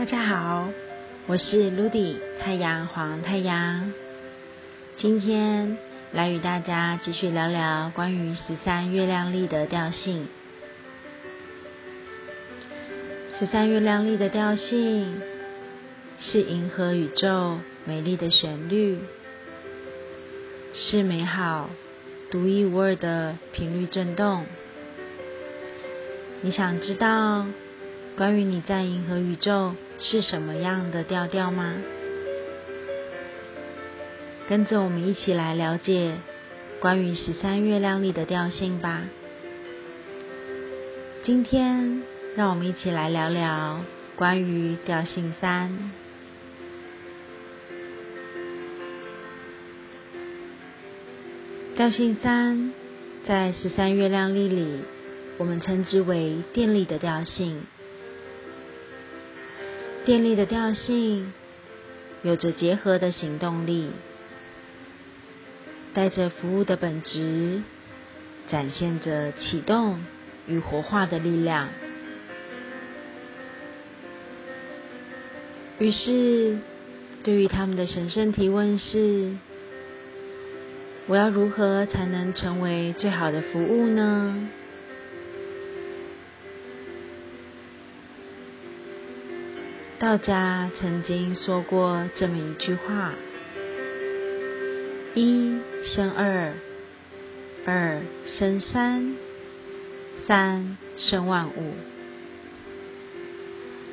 [0.00, 0.66] 大家好，
[1.26, 3.92] 我是 Ludy 太阳黄太阳，
[4.96, 5.76] 今天
[6.14, 10.26] 来与大家继续聊聊关于十三月亮历的调性。
[13.38, 15.20] 十三月亮历的调性
[16.18, 19.00] 是银河宇宙美丽的旋律，
[20.72, 21.68] 是美好
[22.30, 24.46] 独一无二的频率震动。
[26.40, 27.44] 你想知道
[28.20, 31.76] 关于你在银河宇宙是什么样的调调吗？
[34.46, 36.18] 跟着我们一起来了解
[36.80, 39.04] 关于十三月亮历的调性吧。
[41.24, 42.02] 今天
[42.36, 43.80] 让我们一起来聊聊
[44.16, 45.90] 关于调性三。
[51.74, 52.74] 调性三
[53.26, 54.80] 在十三月亮历里。
[55.38, 57.62] 我们称之为电力的调性。
[60.06, 61.32] 电力的调性
[62.22, 63.90] 有着结合的行动力，
[65.92, 67.62] 带着服务的本质，
[68.48, 70.02] 展现着启动
[70.46, 71.68] 与活化的力量。
[75.78, 76.58] 于是，
[77.22, 79.32] 对于他们的神圣提问是：
[81.06, 84.48] 我要如何才能成为最好的服务呢？
[90.00, 93.12] 道家曾经说过这么一句话
[95.14, 96.54] ：“一生二，
[97.66, 98.00] 二
[98.38, 99.14] 生三，
[100.26, 101.74] 三生万物。”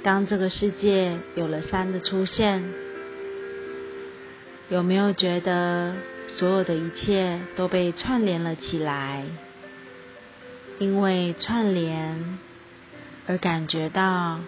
[0.01, 2.63] 当这个世界有了三的出现，
[4.69, 5.93] 有没有觉得
[6.29, 9.25] 所有的一切都被串联了起来？
[10.79, 12.39] 因为串联
[13.27, 14.39] 而感觉到。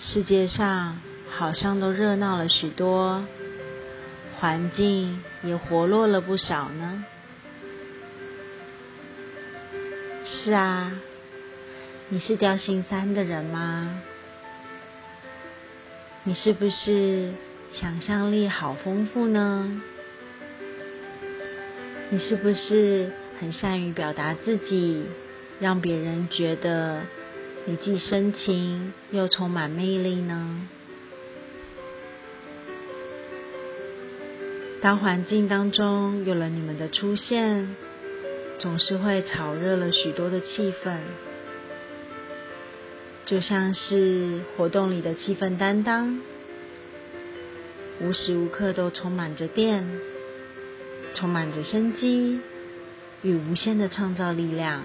[0.00, 3.24] 世界上好像都热闹了许多，
[4.38, 7.04] 环境也活络了不少呢。
[10.24, 10.92] 是啊，
[12.10, 14.00] 你是调性三的人吗？
[16.22, 17.32] 你是不是
[17.72, 19.82] 想象力好丰富呢？
[22.10, 23.10] 你是不是
[23.40, 25.04] 很善于表达自己，
[25.58, 27.02] 让别人觉得？
[27.70, 30.66] 你既深情又充满魅力呢。
[34.80, 37.76] 当环境当中有了你们的出现，
[38.58, 40.96] 总是会炒热了许多的气氛，
[43.26, 46.22] 就像是活动里的气氛担当，
[48.00, 49.86] 无时无刻都充满着电，
[51.12, 52.40] 充满着生机
[53.20, 54.84] 与无限的创造力量。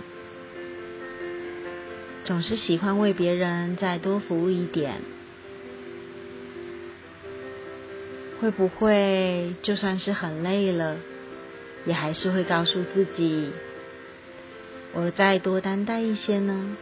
[2.24, 5.02] 总是喜欢为别人再多服务一点，
[8.40, 10.96] 会不会就算是很累了，
[11.86, 13.52] 也还是会告诉自己，
[14.94, 16.78] 我再多担待一些呢？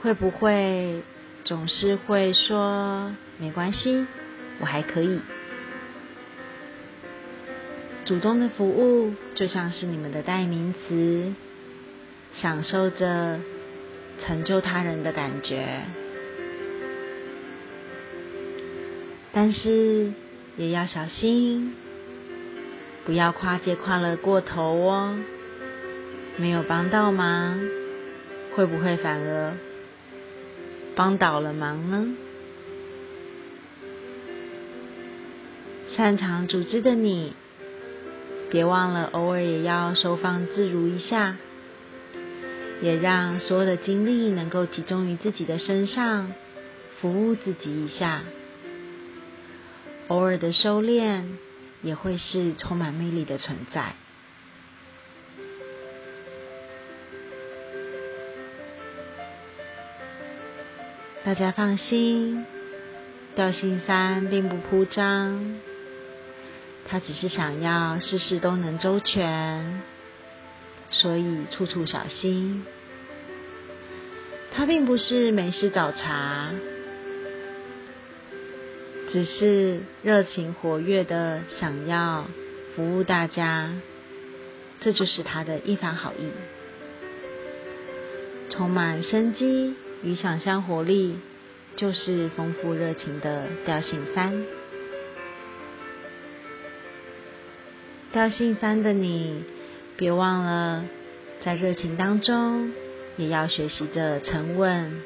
[0.00, 1.02] 会不会
[1.44, 4.06] 总是会说没关系，
[4.60, 5.18] 我还可以？
[8.04, 11.34] 主动的服务就像是你们的代名词。
[12.32, 13.40] 享受着
[14.20, 15.82] 成就他人的感觉，
[19.32, 20.12] 但是
[20.56, 21.74] 也要小心，
[23.04, 25.16] 不要跨界跨了过头哦。
[26.36, 27.58] 没有帮到忙，
[28.54, 29.54] 会不会反而
[30.94, 32.14] 帮倒了忙呢？
[35.88, 37.32] 擅长组织的你，
[38.50, 41.36] 别忘了偶尔也要收放自如一下。
[42.80, 46.32] 也让所有的精力能够集中于自己的身上，
[47.00, 48.22] 服务自己一下。
[50.06, 51.24] 偶尔的收敛
[51.82, 53.92] 也会是充满魅力的存在。
[61.24, 62.46] 大家放心，
[63.34, 65.60] 调性三并不铺张，
[66.88, 69.82] 他只是想要事事都能周全。
[70.90, 72.64] 所以处处小心。
[74.54, 76.50] 他并不是没事找茬，
[79.10, 82.26] 只是热情活跃的想要
[82.74, 83.70] 服务大家，
[84.80, 86.30] 这就是他的一番好意。
[88.50, 91.18] 充满生机与想象活力，
[91.76, 94.44] 就是丰富热情的调性三。
[98.12, 99.44] 调性三的你。
[99.98, 100.84] 别忘了，
[101.44, 102.70] 在热情当中，
[103.16, 105.02] 也要学习着沉稳，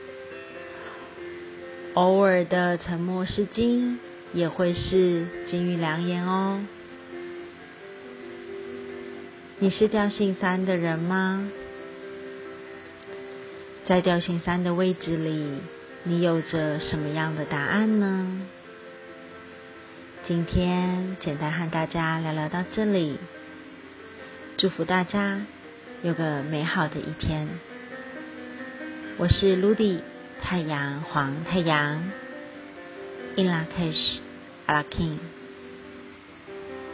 [1.94, 3.98] 偶尔的沉默是金，
[4.34, 6.60] 也会是金玉良言哦。
[9.60, 11.48] 你是调性三的人吗？
[13.86, 15.56] 在调性三的位置里，
[16.02, 18.42] 你有着什么样的答案呢？
[20.26, 23.16] 今天简单和大家聊聊到这里，
[24.62, 25.40] 祝福大家
[26.04, 27.48] 有个美好的一天。
[29.18, 29.98] 我是 Ludy，
[30.40, 32.12] 太阳黄太阳
[33.34, 34.18] ，In La Cash，
[34.66, 35.18] 阿拉 King。